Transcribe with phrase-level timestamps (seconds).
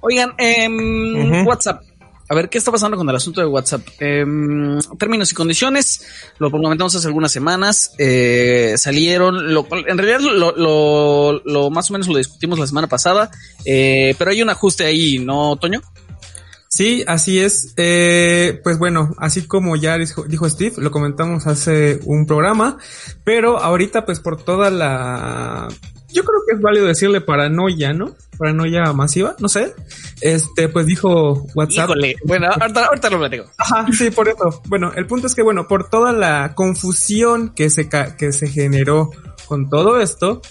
[0.00, 1.82] Oigan, em, WhatsApp.
[2.30, 3.80] A ver, ¿qué está pasando con el asunto de WhatsApp?
[4.00, 6.04] Em, términos y condiciones,
[6.38, 11.94] lo comentamos hace algunas semanas, eh, salieron, lo, en realidad lo, lo, lo, más o
[11.94, 13.30] menos lo discutimos la semana pasada,
[13.64, 15.80] eh, pero hay un ajuste ahí, ¿no, Toño?
[16.68, 17.72] Sí, así es.
[17.78, 22.76] Eh, pues bueno, así como ya dijo, dijo, Steve, lo comentamos hace un programa,
[23.24, 25.68] pero ahorita pues por toda la...
[26.12, 28.14] Yo creo que es válido decirle paranoia, ¿no?
[28.38, 29.74] Paranoia masiva, no sé.
[30.20, 31.90] Este, pues dijo WhatsApp.
[31.90, 33.44] Híjole, bueno, ahorita, ahorita lo platico.
[33.58, 34.62] Ajá, sí, por eso.
[34.66, 39.10] Bueno, el punto es que, bueno, por toda la confusión que se, que se generó
[39.46, 40.42] con todo esto,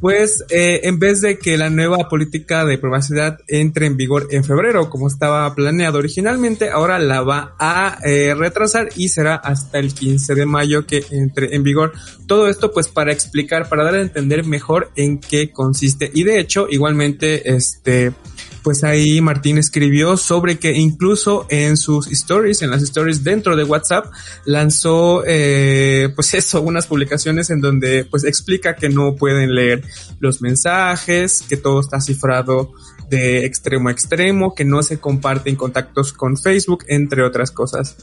[0.00, 4.44] pues eh, en vez de que la nueva política de privacidad entre en vigor en
[4.44, 9.94] febrero, como estaba planeado originalmente, ahora la va a eh, retrasar y será hasta el
[9.94, 11.92] 15 de mayo que entre en vigor.
[12.26, 16.10] Todo esto pues para explicar, para dar a entender mejor en qué consiste.
[16.14, 18.12] Y de hecho, igualmente, este,
[18.68, 23.64] pues ahí Martín escribió sobre que incluso en sus stories, en las stories dentro de
[23.64, 24.12] WhatsApp,
[24.44, 29.84] lanzó eh, pues eso, unas publicaciones en donde pues explica que no pueden leer
[30.20, 32.74] los mensajes, que todo está cifrado
[33.08, 37.96] de extremo a extremo, que no se comparten contactos con Facebook, entre otras cosas.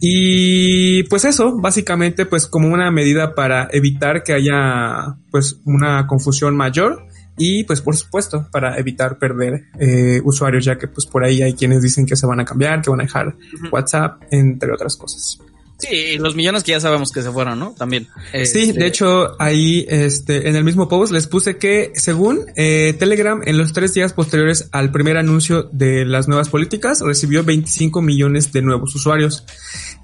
[0.00, 6.54] Y pues eso, básicamente pues como una medida para evitar que haya pues una confusión
[6.54, 11.42] mayor y pues por supuesto para evitar perder eh, usuarios ya que pues por ahí
[11.42, 13.34] hay quienes dicen que se van a cambiar, que van a dejar
[13.70, 15.38] WhatsApp, entre otras cosas.
[15.78, 17.74] Sí, los millones que ya sabemos que se fueron, ¿no?
[17.76, 18.06] También.
[18.44, 22.94] Sí, de este, hecho, ahí, este, en el mismo post les puse que, según eh,
[22.98, 28.00] Telegram, en los tres días posteriores al primer anuncio de las nuevas políticas, recibió 25
[28.02, 29.44] millones de nuevos usuarios.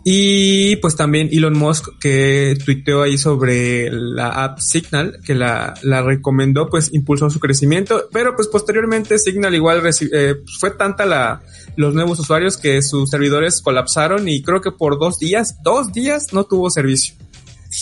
[0.02, 6.02] Y pues también Elon Musk, que tuiteó ahí sobre la app Signal, que la, la
[6.02, 8.08] recomendó, pues impulsó su crecimiento.
[8.12, 11.42] Pero pues posteriormente Signal igual eh, fue tanta la,
[11.76, 16.32] los nuevos usuarios que sus servidores colapsaron y creo que por dos días, dos días
[16.32, 17.14] no tuvo servicio.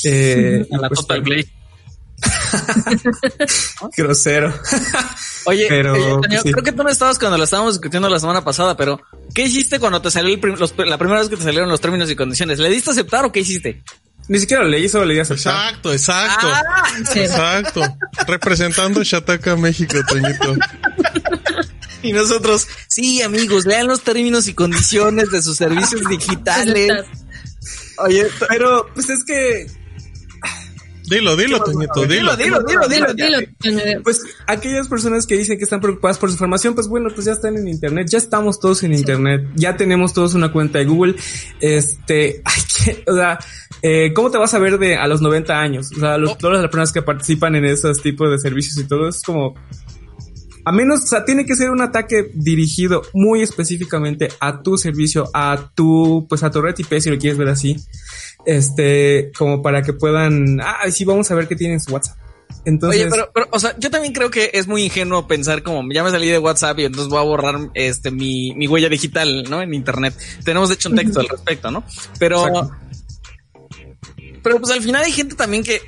[0.04, 1.57] Eh, la pues, Total Play.
[3.97, 4.53] Grosero.
[5.47, 9.00] Oye, pero, creo que tú no estabas cuando lo estábamos discutiendo la semana pasada, pero
[9.34, 10.36] ¿qué hiciste cuando te salió
[10.84, 12.59] la primera vez que te salieron los términos y condiciones?
[12.59, 13.82] ¿Le diste a aceptar o qué hiciste?
[14.28, 15.54] Ni siquiera lo leí, solo leí aceptar.
[15.54, 16.47] Exacto, exacto.
[16.53, 17.82] Ah, exacto.
[18.26, 20.54] Representando Shataka México, Toñito.
[22.03, 26.92] Y nosotros, sí, amigos, lean los términos y condiciones de sus servicios digitales.
[27.98, 29.66] Oye, pero pues es que
[31.08, 32.36] Dilo, dilo, Toñito, dilo.
[32.36, 36.74] Dilo, dilo, dilo, dilo, Pues aquellas personas que dicen que están preocupadas por su información,
[36.74, 40.34] pues bueno, pues ya están en internet, ya estamos todos en internet, ya tenemos todos
[40.34, 41.16] una cuenta de Google.
[41.60, 43.38] Este, hay que, o sea,
[43.82, 45.91] eh, ¿cómo te vas a ver de a los 90 años?
[45.97, 46.36] O sea, los, oh.
[46.36, 49.54] todas las personas que participan en esos tipos de servicios y todo, es como,
[50.68, 55.30] a menos, o sea, tiene que ser un ataque dirigido muy específicamente a tu servicio,
[55.32, 57.76] a tu, pues a tu red IP, si lo quieres ver así.
[58.44, 62.18] Este, como para que puedan, ah, sí, vamos a ver qué tiene en su WhatsApp.
[62.66, 65.90] Entonces, Oye, pero, pero, o sea, yo también creo que es muy ingenuo pensar como
[65.90, 69.44] ya me salí de WhatsApp y entonces voy a borrar este mi, mi huella digital,
[69.48, 69.62] ¿no?
[69.62, 70.14] En internet.
[70.44, 71.82] Tenemos de hecho un texto al respecto, ¿no?
[72.18, 72.70] Pero,
[74.42, 75.80] pero pues al final hay gente también que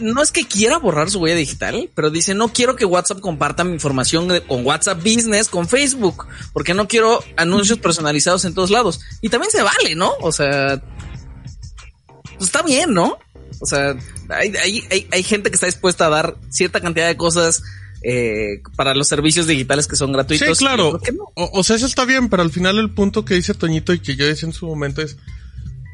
[0.00, 3.64] no es que quiera borrar su huella digital, pero dice no quiero que WhatsApp comparta
[3.64, 9.00] mi información con WhatsApp Business, con Facebook, porque no quiero anuncios personalizados en todos lados.
[9.22, 10.12] Y también se vale, ¿no?
[10.20, 10.82] O sea,
[12.36, 13.18] pues está bien, ¿no?
[13.60, 13.96] O sea,
[14.28, 17.62] hay, hay, hay, gente que está dispuesta a dar cierta cantidad de cosas
[18.02, 20.58] eh, para los servicios digitales que son gratuitos.
[20.58, 21.00] Sí, claro.
[21.34, 24.00] O, o, sea, eso está bien, pero al final el punto que dice Toñito y
[24.00, 25.16] que yo decía en su momento es,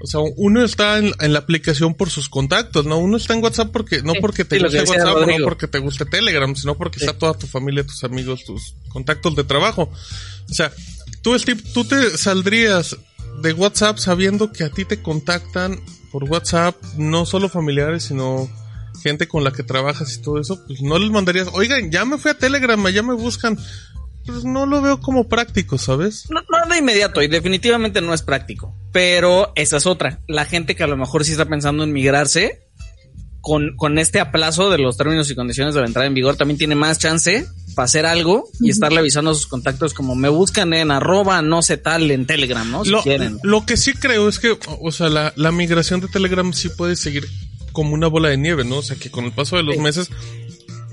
[0.03, 2.99] o sea, uno está en, la aplicación por sus contactos, ¿no?
[2.99, 6.55] Uno está en WhatsApp porque, no porque te guste WhatsApp, no porque te guste Telegram,
[6.57, 9.93] sino porque está toda tu familia, tus amigos, tus contactos de trabajo.
[10.51, 10.73] O sea,
[11.23, 12.97] tú, Steve, tú te saldrías
[13.43, 15.81] de WhatsApp sabiendo que a ti te contactan
[16.11, 18.51] por WhatsApp, no solo familiares, sino
[19.05, 22.19] gente con la que trabajas y todo eso, pues no les mandarías, oigan, ya me
[22.19, 23.57] fui a Telegram, ya me buscan
[24.27, 26.27] pues no lo veo como práctico, ¿sabes?
[26.31, 28.75] No, no de inmediato y definitivamente no es práctico.
[28.93, 30.21] Pero esa es otra.
[30.29, 32.61] La gente que a lo mejor sí está pensando en migrarse,
[33.41, 36.59] con, con este aplazo de los términos y condiciones de la entrada en vigor, también
[36.59, 40.73] tiene más chance para hacer algo y estarle avisando a sus contactos como me buscan
[40.75, 42.85] en arroba no sé tal en Telegram, ¿no?
[42.85, 43.39] Si lo, quieren.
[43.43, 46.95] Lo que sí creo es que, o sea, la, la migración de Telegram sí puede
[46.97, 47.27] seguir
[47.73, 48.77] como una bola de nieve, ¿no?
[48.77, 50.09] O sea, que con el paso de los meses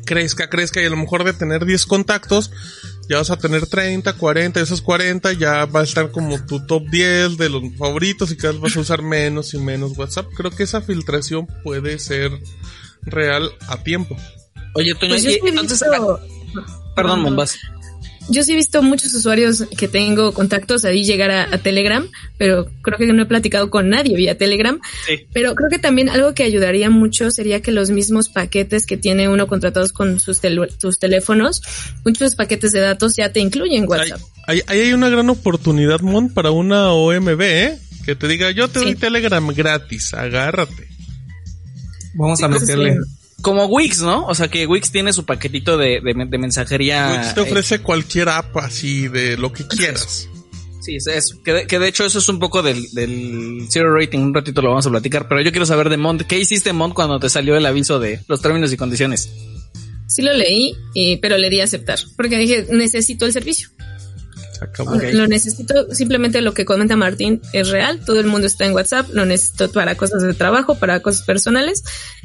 [0.05, 2.51] crezca, crezca y a lo mejor de tener 10 contactos,
[3.09, 6.87] ya vas a tener 30, 40, esos 40 ya va a estar como tu top
[6.89, 10.27] 10 de los favoritos y cada vez vas a usar menos y menos WhatsApp.
[10.37, 12.31] Creo que esa filtración puede ser
[13.01, 14.15] real a tiempo.
[14.75, 15.81] Oye, Toño, pues entonces...
[16.95, 17.57] Perdón, Mombas.
[18.29, 22.97] Yo sí he visto muchos usuarios que tengo contactos ahí llegar a, Telegram, pero creo
[22.97, 24.79] que no he platicado con nadie vía Telegram.
[25.33, 29.27] Pero creo que también algo que ayudaría mucho sería que los mismos paquetes que tiene
[29.29, 30.39] uno contratados con sus,
[30.77, 31.61] sus teléfonos,
[32.05, 34.21] muchos paquetes de datos ya te incluyen WhatsApp.
[34.47, 37.79] Ahí hay, una gran oportunidad, Mon, para una OMB, ¿eh?
[38.05, 40.87] Que te diga, yo te doy Telegram gratis, agárrate.
[42.15, 42.97] Vamos a meterle.
[43.41, 44.25] Como Wix, ¿no?
[44.27, 47.13] O sea que Wix tiene su paquetito de, de, mensajería.
[47.17, 50.27] Wix te ofrece eh, cualquier app así de lo que quieras.
[50.81, 51.41] Sí, es eso.
[51.43, 54.19] Que de, que de hecho eso es un poco del, del zero rating.
[54.19, 55.27] Un ratito lo vamos a platicar.
[55.27, 56.23] Pero yo quiero saber de Mont.
[56.23, 59.29] ¿Qué hiciste, Mont, cuando te salió el aviso de los términos y condiciones?
[60.07, 60.75] Sí lo leí,
[61.21, 61.99] pero le di a aceptar.
[62.17, 63.69] Porque dije, necesito el servicio.
[65.13, 69.09] Lo necesito, simplemente lo que comenta Martín es real, todo el mundo está en WhatsApp,
[69.13, 71.83] lo necesito para cosas de trabajo, para cosas personales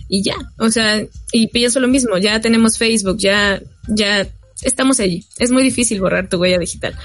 [0.08, 4.26] y ya, o sea, y pienso lo mismo, ya tenemos Facebook, ya, ya
[4.62, 6.96] estamos allí, es muy difícil borrar tu huella digital.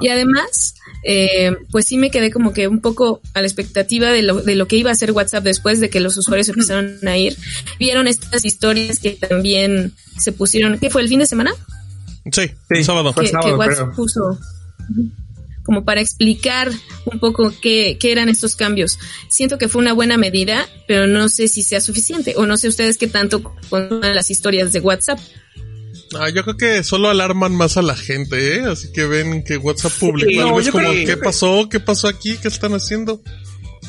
[0.00, 0.74] Y además,
[1.04, 4.54] eh, pues sí me quedé como que un poco a la expectativa de lo, de
[4.54, 7.36] lo que iba a hacer WhatsApp después de que los usuarios empezaron a ir.
[7.78, 11.52] Vieron estas historias que también se pusieron, ¿qué fue el fin de semana?
[12.30, 13.14] Sí, el sábado.
[13.14, 14.38] Que, WhatsApp puso
[15.64, 16.70] como para explicar
[17.06, 18.98] un poco qué, qué, eran estos cambios.
[19.28, 22.68] Siento que fue una buena medida, pero no sé si sea suficiente o no sé
[22.68, 25.18] ustedes qué tanto con las historias de WhatsApp.
[26.18, 28.60] Ah, yo creo que solo alarman más a la gente, ¿eh?
[28.62, 31.68] Así que ven que WhatsApp publicó es como, ¿qué pasó?
[31.70, 32.36] ¿Qué pasó aquí?
[32.40, 33.22] ¿Qué están haciendo?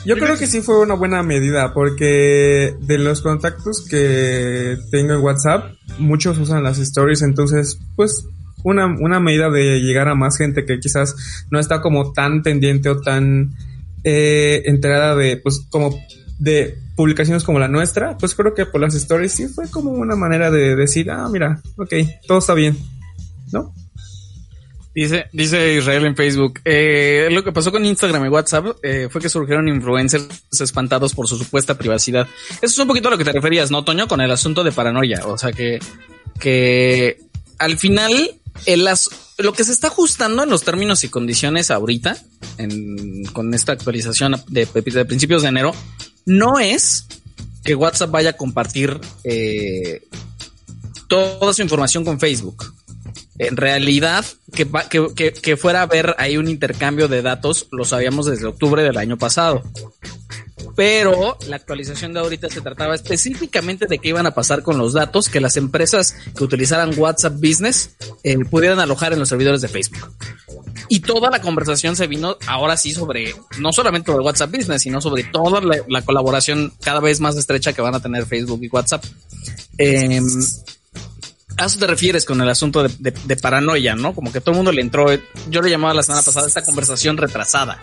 [0.05, 5.21] Yo creo que sí fue una buena medida porque de los contactos que tengo en
[5.21, 8.25] WhatsApp, muchos usan las stories, entonces, pues
[8.63, 12.89] una, una medida de llegar a más gente que quizás no está como tan pendiente
[12.89, 13.53] o tan
[14.03, 15.97] eh, enterada de, pues, como
[16.39, 20.15] de publicaciones como la nuestra, pues creo que por las stories sí fue como una
[20.15, 21.93] manera de decir, ah, mira, ok,
[22.27, 22.77] todo está bien,
[23.51, 23.73] ¿no?
[24.93, 29.21] Dice, dice Israel en Facebook, eh, lo que pasó con Instagram y WhatsApp eh, fue
[29.21, 30.27] que surgieron influencers
[30.59, 32.27] espantados por su supuesta privacidad.
[32.57, 34.07] Eso es un poquito a lo que te referías, ¿no, Toño?
[34.07, 35.25] Con el asunto de paranoia.
[35.25, 35.79] O sea que,
[36.39, 37.17] que
[37.57, 38.87] al final el
[39.37, 42.17] lo que se está ajustando en los términos y condiciones ahorita,
[43.33, 45.73] con esta actualización de, principios de enero,
[46.25, 47.05] no es
[47.63, 50.03] que WhatsApp vaya a compartir eh,
[51.07, 52.73] toda su información con Facebook.
[53.39, 54.23] En realidad,
[54.53, 54.67] que,
[55.15, 58.97] que, que, fuera a haber ahí un intercambio de datos, lo sabíamos desde octubre del
[58.97, 59.63] año pasado
[60.75, 64.93] pero la actualización de ahorita se trataba específicamente de qué iban a pasar con los
[64.93, 69.67] datos que las empresas que utilizaran WhatsApp Business eh, pudieran alojar en los servidores de
[69.67, 70.11] Facebook.
[70.89, 75.01] Y toda la conversación se vino ahora sí sobre, no solamente sobre WhatsApp Business, sino
[75.01, 79.03] sobre toda la, colaboración cada vez más estrecha que van a tener Facebook y WhatsApp.
[79.77, 80.25] Em,
[81.57, 84.13] a eso te refieres con el asunto de, de, paranoia, ¿no?
[84.13, 85.07] Como que todo el mundo le entró,
[85.49, 87.79] yo lo llamaba la semana pasada esta conversación retrasada.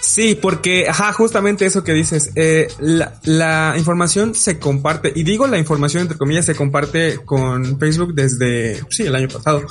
[0.00, 5.58] Sí, porque, ajá, justamente eso que dices, eh, la, información se comparte, y digo la
[5.58, 9.62] información entre comillas se comparte con Facebook desde, sí, el año pasado,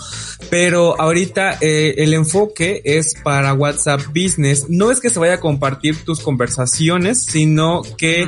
[0.50, 5.40] pero ahorita eh, el enfoque es para WhatsApp Business, no es que se vaya a
[5.40, 8.28] compartir tus conversaciones, sino que,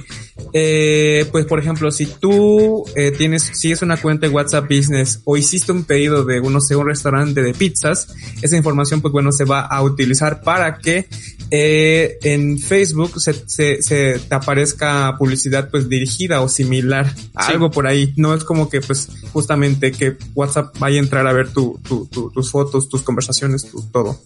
[0.54, 5.22] eh, pues por ejemplo, si tú eh, tienes, si es una cuenta de WhatsApp Business
[5.26, 8.08] o hiciste un pedido de, no sé, un restaurante de pizzas,
[8.42, 11.08] esa información, pues bueno, se va a utilizar para que
[11.52, 17.88] eh, en Facebook se, se, se, te aparezca publicidad pues dirigida o similar, algo por
[17.88, 18.14] ahí.
[18.18, 22.08] No es como que pues justamente que WhatsApp vaya a entrar a ver tu, tu,
[22.08, 24.20] tus fotos, tus conversaciones, tu, todo.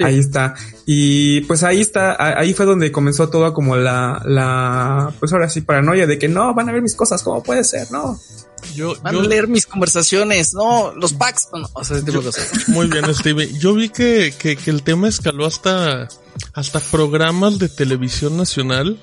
[0.00, 0.54] Ahí está.
[0.84, 5.60] Y pues ahí está, ahí fue donde comenzó todo como la, la, pues ahora sí,
[5.60, 7.90] paranoia de que no, van a ver mis cosas, ¿cómo puede ser?
[7.90, 8.18] No.
[8.74, 11.98] Yo, Van a leer mis conversaciones, no, los packs, o sea,
[12.68, 13.52] Muy bien, Steve.
[13.58, 16.08] Yo vi que, que, que, el tema escaló hasta,
[16.52, 18.98] hasta programas de televisión nacional,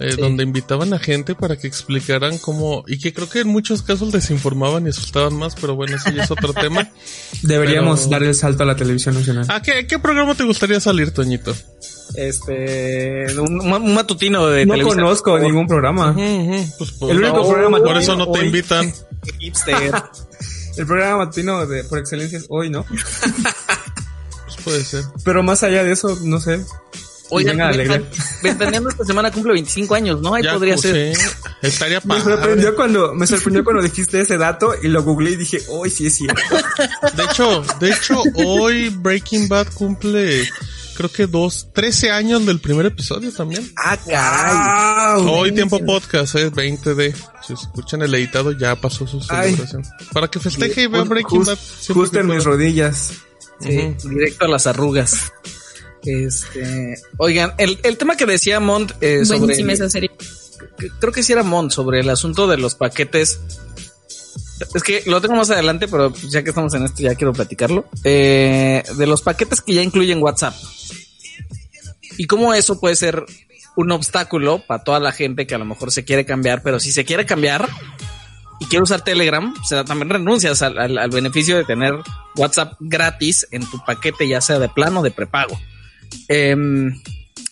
[0.00, 3.82] eh, donde invitaban a gente para que explicaran cómo, y que creo que en muchos
[3.82, 6.90] casos desinformaban y asustaban más, pero bueno, ese ya es otro tema.
[7.42, 9.46] Deberíamos dar el salto a la televisión nacional.
[9.48, 11.54] ¿A qué, qué programa te gustaría salir, Toñito?
[12.14, 16.14] este un, matutino de no conozco ningún programa.
[16.14, 18.92] Pues, pues, el único programa por eso no te invitan.
[20.76, 25.04] El programa matutino de por excelencia es hoy no pues puede ser.
[25.24, 26.64] Pero más allá de eso no sé
[27.30, 27.58] Oigan,
[28.42, 30.34] Ventaneando esta semana cumple 25 años, ¿no?
[30.34, 31.16] Ahí podría ser.
[31.62, 35.62] Estaría Me sorprendió cuando, me sorprendió cuando dijiste ese dato y lo googleé y dije,
[35.68, 36.42] hoy sí es cierto.
[37.16, 40.46] De hecho, de hecho, hoy Breaking Bad cumple
[40.94, 43.70] creo que dos, 13 años del primer episodio también.
[43.76, 45.26] Ah, caray.
[45.28, 47.14] Hoy tiempo podcast, es 20 de.
[47.46, 49.82] Si escuchan el editado, ya pasó su celebración.
[50.12, 51.58] Para que festeje y vea Breaking Bad.
[51.92, 53.12] Justo en mis rodillas.
[53.60, 55.32] Sí, directo a las arrugas.
[56.04, 59.54] Este, oigan, el, el tema que decía Mont eh, sobre.
[59.72, 60.10] Esa serie.
[61.00, 63.40] Creo que sí era Mont sobre el asunto de los paquetes.
[64.74, 67.86] Es que lo tengo más adelante, pero ya que estamos en esto ya quiero platicarlo.
[68.04, 70.54] Eh, de los paquetes que ya incluyen WhatsApp.
[72.18, 73.24] Y cómo eso puede ser
[73.76, 76.92] un obstáculo para toda la gente que a lo mejor se quiere cambiar, pero si
[76.92, 77.68] se quiere cambiar
[78.60, 81.94] y quiere usar Telegram, o sea, también renuncias al, al beneficio de tener
[82.36, 85.58] WhatsApp gratis en tu paquete, ya sea de plano o de prepago.
[86.28, 86.92] Em,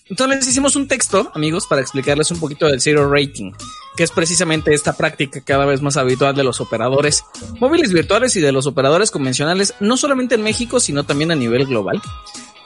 [0.08, 3.52] entonces hicimos un texto, amigos, para explicarles un poquito del zero rating,
[3.96, 7.24] que es precisamente esta práctica cada vez más habitual de los operadores
[7.60, 11.66] móviles virtuales y de los operadores convencionales, no solamente en México, sino también a nivel
[11.66, 12.02] global.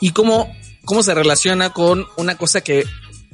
[0.00, 0.52] Y cómo,
[0.84, 2.84] cómo se relaciona con una cosa que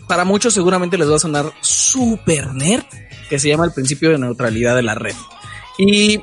[0.09, 2.85] para muchos seguramente les va a sonar super nerd,
[3.31, 5.15] que se llama el principio de neutralidad de la red.
[5.79, 6.21] Y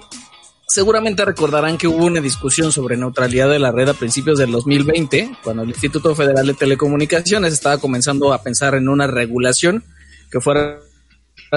[0.70, 5.38] Seguramente recordarán que hubo una discusión sobre neutralidad de la red a principios del 2020,
[5.44, 9.84] cuando el Instituto Federal de Telecomunicaciones estaba comenzando a pensar en una regulación
[10.30, 10.80] que fuera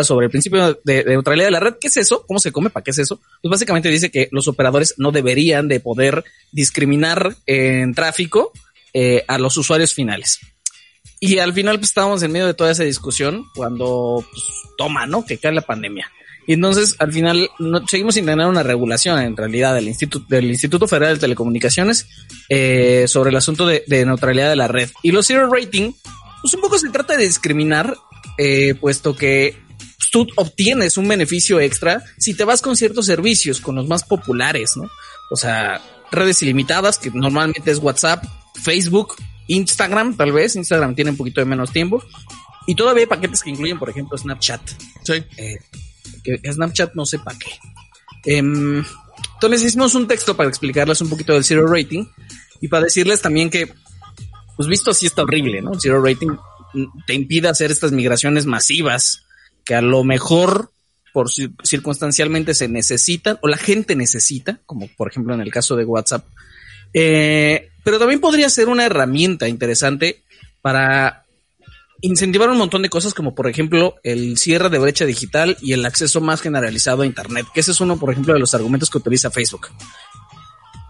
[0.01, 1.75] sobre el principio de, neutralidad de la red.
[1.79, 2.25] ¿Qué es eso?
[2.27, 2.71] ¿Cómo se come?
[2.71, 3.21] ¿Para qué es eso?
[3.43, 8.51] Pues básicamente dice que los operadores no deberían de poder discriminar en tráfico
[8.95, 10.41] eh, a los usuarios finales.
[11.21, 14.43] Y al final pues estábamos en medio de toda esa discusión cuando pues,
[14.79, 15.27] toma, ¿no?
[15.27, 16.11] Que cae la pandemia.
[16.47, 20.51] Y entonces, al final, no, seguimos sin tener una regulación, en realidad, del Instituto, del
[20.51, 22.07] Instituto Federal de Telecomunicaciones
[22.49, 24.91] eh, sobre el asunto de, neutralidad de la red.
[25.03, 25.93] Y los zero rating,
[26.41, 27.97] pues un poco se trata de discriminar,
[28.39, 29.57] eh, puesto que
[30.11, 34.77] tú obtienes un beneficio extra si te vas con ciertos servicios, con los más populares,
[34.77, 34.91] ¿no?
[35.31, 35.81] O sea,
[36.11, 38.25] redes ilimitadas, que normalmente es WhatsApp,
[38.63, 39.15] Facebook,
[39.47, 40.57] Instagram, tal vez.
[40.57, 42.03] Instagram tiene un poquito de menos tiempo.
[42.67, 44.61] Y todavía hay paquetes que incluyen, por ejemplo, Snapchat.
[45.03, 45.15] Sí.
[45.37, 45.59] Eh,
[46.23, 47.51] que Snapchat no sepa qué.
[48.25, 48.85] Em,
[49.35, 52.05] entonces hicimos un texto para explicarles un poquito del zero rating
[52.61, 53.73] y para decirles también que,
[54.57, 55.79] pues visto así está horrible, ¿no?
[55.79, 56.31] zero rating
[57.07, 59.25] te impide hacer estas migraciones masivas
[59.65, 60.71] que a lo mejor
[61.13, 65.85] por circunstancialmente se necesitan o la gente necesita, como por ejemplo en el caso de
[65.85, 66.27] WhatsApp.
[66.95, 70.23] Eh, pero también podría ser una herramienta interesante
[70.63, 71.25] para
[72.03, 75.87] incentivar un montón de cosas como por ejemplo el cierre de brecha digital y el
[75.87, 78.99] acceso más generalizado a Internet, que ese es uno por ejemplo de los argumentos que
[78.99, 79.69] utiliza Facebook.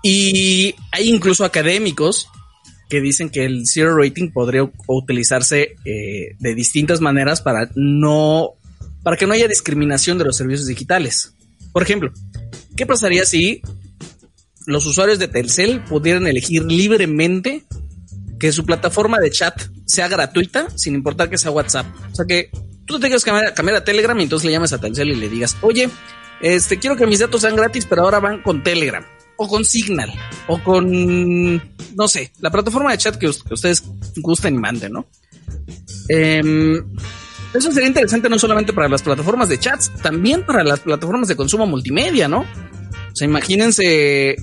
[0.03, 2.29] Y hay incluso académicos
[2.89, 8.55] que dicen que el zero rating podría utilizarse eh, de distintas maneras para no
[9.03, 11.35] para que no haya discriminación de los servicios digitales.
[11.73, 12.13] Por ejemplo,
[12.77, 13.63] ¿qué pasaría si
[14.67, 17.65] los usuarios de Telcel pudieran elegir libremente
[18.39, 19.61] que su plataforma de chat
[19.93, 21.87] sea gratuita, sin importar que sea WhatsApp.
[22.11, 22.51] O sea que
[22.87, 23.19] tú te que
[23.55, 25.91] cambiar, a Telegram y entonces le llamas a Telcel y le digas, oye,
[26.41, 29.05] este, quiero que mis datos sean gratis, pero ahora van con Telegram,
[29.37, 30.11] o con Signal,
[30.49, 31.57] o con,
[31.95, 33.85] no sé, la plataforma de chat que, ustedes
[34.17, 35.07] gusten y manden, ¿no?
[36.09, 36.83] Em,
[37.55, 41.37] eso sería interesante no solamente para las plataformas de chats, también para las plataformas de
[41.37, 42.41] consumo multimedia, ¿no?
[42.41, 44.37] O sea, imagínense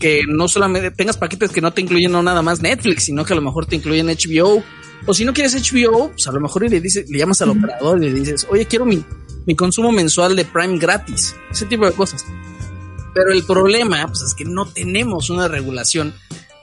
[0.00, 3.34] que no solamente tengas paquetes que no te incluyen no nada más Netflix, sino que
[3.34, 4.64] a lo mejor te incluyen HBO.
[5.06, 8.02] O si no quieres HBO, pues a lo mejor le dices, le llamas al operador
[8.02, 9.04] y le dices, oye, quiero mi,
[9.46, 11.36] mi consumo mensual de Prime gratis.
[11.50, 12.24] Ese tipo de cosas.
[13.14, 16.14] Pero el problema, pues es que no tenemos una regulación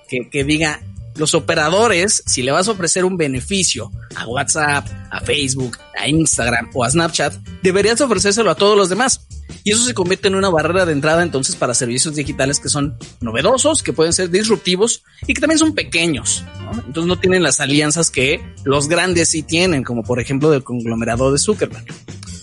[0.09, 0.81] que, que diga,
[1.15, 6.69] los operadores, si le vas a ofrecer un beneficio a WhatsApp, a Facebook, a Instagram
[6.73, 9.26] o a Snapchat, deberías ofrecérselo a todos los demás.
[9.63, 12.97] Y eso se convierte en una barrera de entrada entonces para servicios digitales que son
[13.21, 16.43] novedosos, que pueden ser disruptivos y que también son pequeños.
[16.85, 21.31] Entonces no tienen las alianzas que los grandes sí tienen, como por ejemplo del conglomerado
[21.31, 21.85] de Zuckerberg.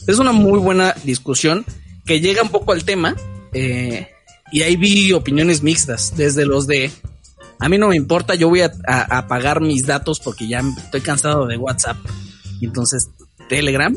[0.07, 1.65] Es una muy buena discusión
[2.05, 3.17] que llega un poco al tema
[3.53, 4.09] eh,
[4.53, 6.91] y ahí vi opiniones mixtas, desde los de
[7.61, 11.01] a mí no me importa, yo voy a, a, pagar mis datos porque ya estoy
[11.01, 11.97] cansado de WhatsApp.
[12.61, 13.09] Entonces,
[13.49, 13.97] Telegram.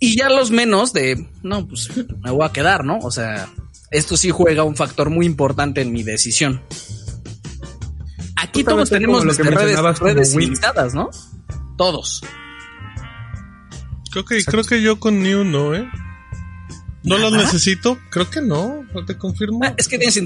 [0.00, 2.98] Y ya los menos de, no, pues me voy a quedar, ¿no?
[2.98, 3.48] O sea,
[3.90, 6.62] esto sí juega un factor muy importante en mi decisión.
[8.36, 11.10] Aquí todos tenemos nuestras redes, redes limitadas, ¿no?
[11.76, 12.22] Todos.
[14.12, 15.88] Creo que, creo que yo con New no, ¿eh?
[17.02, 17.98] ¿No lo necesito?
[18.10, 19.60] Creo que no, no te confirmo.
[19.62, 20.20] Ah, es que tienes...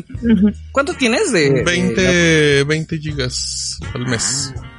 [0.73, 1.62] ¿Cuánto tienes de...?
[1.62, 4.52] 20, 20 gigas al mes.
[4.57, 4.72] Ah,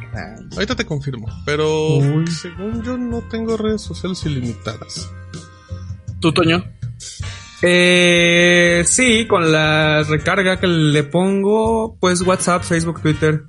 [0.53, 5.09] Ahorita te confirmo, pero según yo no tengo redes sociales ilimitadas.
[6.19, 6.63] ¿Tú, Toño?
[7.61, 13.45] Eh, sí, con la recarga que le pongo, pues WhatsApp, Facebook, Twitter.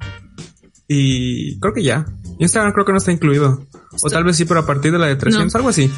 [0.89, 2.05] Y creo que ya.
[2.39, 3.67] Instagram creo que no está incluido.
[4.03, 5.91] O tal vez sí, pero a partir de la de 300, algo así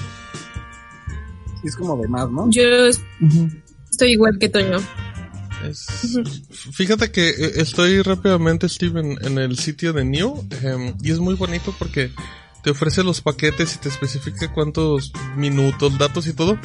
[1.66, 2.48] es como de más, ¿no?
[2.50, 4.78] Yo estoy igual que Toño.
[6.72, 11.34] Fíjate que eh, estoy rápidamente, Steve, en, el sitio de New em, y es muy
[11.34, 12.10] bonito porque
[12.62, 16.58] te ofrece los paquetes y te especifica cuántos minutos, datos y todo.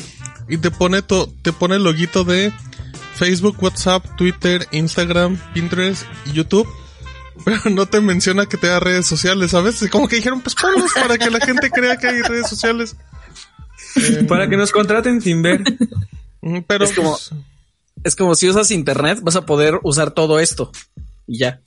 [0.50, 2.52] Y te pone, to, te pone el loguito de
[3.16, 6.68] Facebook, WhatsApp, Twitter, Instagram, Pinterest y YouTube.
[7.46, 9.88] Pero no te menciona que te da redes sociales, ¿sabes?
[9.92, 12.96] Como que dijeron, pues ponlos para que la gente crea que hay redes sociales.
[14.28, 15.64] para que nos contraten sin ver.
[16.68, 17.32] Pero es como, pues,
[18.04, 20.72] es como si usas internet, vas a poder usar todo esto.
[21.28, 21.62] Y ya.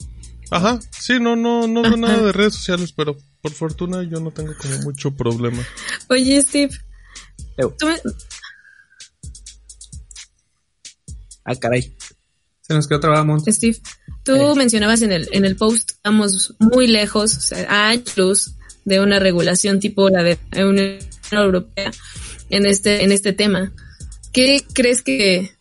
[0.51, 4.31] Ajá, sí, no, no, no veo nada de redes sociales, pero por fortuna yo no
[4.31, 5.65] tengo como mucho problema.
[6.09, 6.71] Oye, Steve.
[11.45, 11.95] Ah, caray.
[12.61, 13.77] Se nos quedó trabado, Steve,
[14.23, 18.55] tú mencionabas en el, en el post, estamos muy lejos, o sea, a años
[18.85, 20.97] de una regulación tipo la de la Unión
[21.31, 21.91] Europea
[22.49, 23.71] en este, en este tema.
[24.31, 25.55] ¿Qué crees que,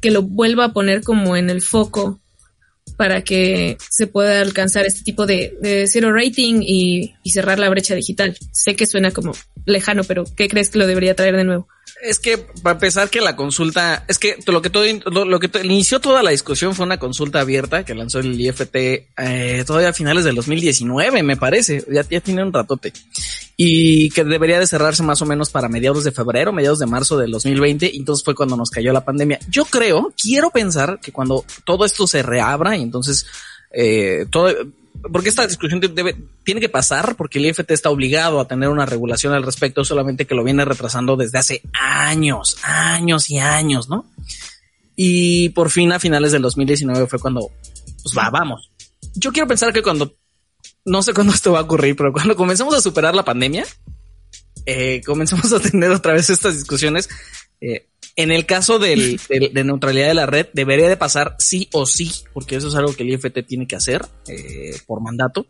[0.00, 2.20] que lo vuelva a poner como en el foco
[2.96, 7.68] para que se pueda alcanzar este tipo de, de zero rating y, y, cerrar la
[7.68, 8.36] brecha digital.
[8.52, 9.32] Sé que suena como
[9.66, 11.68] lejano, pero ¿qué crees que lo debería traer de nuevo?
[12.02, 14.84] Es que para empezar que la consulta, es que lo que todo
[15.24, 19.64] lo, que inició toda la discusión fue una consulta abierta que lanzó el IFT eh,
[19.66, 22.92] todavía a finales del 2019, me parece, ya, ya tiene un ratote
[23.60, 27.18] y que debería de cerrarse más o menos para mediados de febrero, mediados de marzo
[27.18, 29.40] del 2020, y entonces fue cuando nos cayó la pandemia.
[29.50, 33.26] Yo creo, quiero pensar que cuando todo esto se reabra y entonces
[33.72, 34.54] eh, todo,
[35.12, 38.86] porque esta discusión debe, tiene que pasar porque el IFT está obligado a tener una
[38.86, 44.06] regulación al respecto, solamente que lo viene retrasando desde hace años, años y años, ¿no?
[44.94, 47.50] Y por fin a finales del 2019 fue cuando,
[48.04, 48.70] pues va, vamos.
[49.14, 50.14] Yo quiero pensar que cuando
[50.88, 53.64] no sé cuándo esto va a ocurrir, pero cuando comenzamos a superar la pandemia,
[54.66, 57.08] eh, comenzamos a tener otra vez estas discusiones.
[57.60, 61.86] Eh, en el caso del, de neutralidad de la red, debería de pasar sí o
[61.86, 65.46] sí, porque eso es algo que el IFT tiene que hacer eh, por mandato.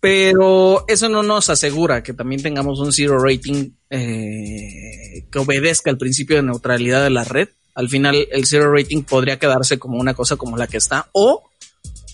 [0.00, 5.98] Pero eso no nos asegura que también tengamos un zero rating eh, que obedezca el
[5.98, 7.48] principio de neutralidad de la red.
[7.74, 11.45] Al final, el zero rating podría quedarse como una cosa como la que está, o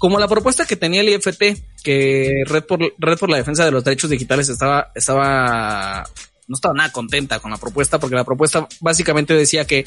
[0.03, 3.71] como la propuesta que tenía el IFT, que Red por, Red por la Defensa de
[3.71, 6.03] los Derechos Digitales estaba, estaba,
[6.49, 9.85] no estaba nada contenta con la propuesta, porque la propuesta básicamente decía que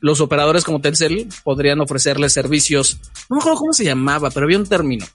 [0.00, 2.98] los operadores como Telcel podrían ofrecerles servicios,
[3.30, 5.06] no me acuerdo cómo se llamaba, pero había un término,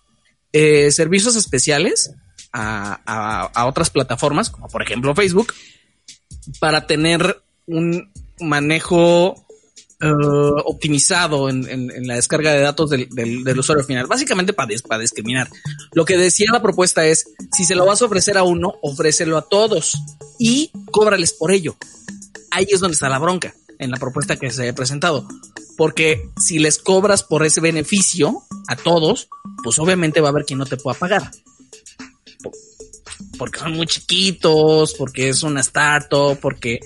[0.54, 2.14] eh, servicios especiales
[2.54, 5.54] a, a, a otras plataformas, como por ejemplo Facebook,
[6.62, 9.46] para tener un manejo
[10.02, 14.70] uh, optimizado en, en, la descarga de datos del, del, del usuario final, básicamente para,
[14.88, 15.50] para discriminar.
[15.94, 19.38] Lo que decía la propuesta es, si se lo vas a ofrecer a uno, ofrécelo
[19.38, 19.98] a todos
[20.40, 21.76] y cóbrales por ello.
[22.52, 25.28] Ahí es donde está la bronca en la propuesta que se ha presentado.
[25.76, 29.30] Porque si les cobras por ese beneficio a todos,
[29.64, 31.30] pues obviamente va a haber quien no te pueda pagar.
[33.38, 36.80] Porque son muy chiquitos, porque es una startup, porque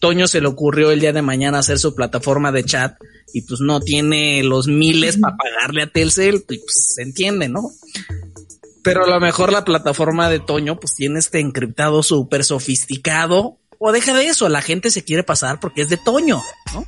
[0.00, 2.96] Toño se le ocurrió el día de mañana hacer su plataforma de chat
[3.32, 6.62] y pues no tiene los miles para pagarle a Telcel, pues
[6.94, 7.70] se entiende, ¿no?
[8.82, 13.92] Pero a lo mejor la plataforma de Toño pues tiene este encriptado súper sofisticado o
[13.92, 16.42] deja de eso, la gente se quiere pasar porque es de Toño,
[16.74, 16.84] ¿no?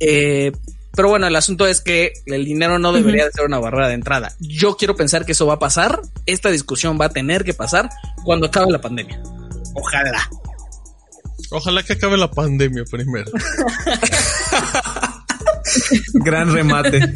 [0.00, 0.52] Eh,
[0.98, 3.94] pero bueno, el asunto es que el dinero no debería de ser una barrera de
[3.94, 4.34] entrada.
[4.40, 7.88] Yo quiero pensar que eso va a pasar, esta discusión va a tener que pasar
[8.24, 9.22] cuando acabe la pandemia.
[9.74, 10.28] Ojalá.
[11.50, 13.30] Ojalá que acabe la pandemia primero.
[16.14, 17.14] Gran remate.